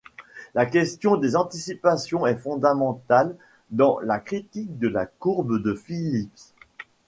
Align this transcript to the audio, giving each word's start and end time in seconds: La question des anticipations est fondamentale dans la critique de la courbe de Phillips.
La 0.55 0.65
question 0.65 1.15
des 1.15 1.35
anticipations 1.35 2.25
est 2.25 2.35
fondamentale 2.37 3.37
dans 3.69 3.99
la 3.99 4.17
critique 4.17 4.79
de 4.79 4.87
la 4.87 5.05
courbe 5.05 5.61
de 5.61 5.75
Phillips. 5.75 6.55